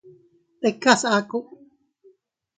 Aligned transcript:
Tikas 0.61 1.01
aku. 1.17 1.39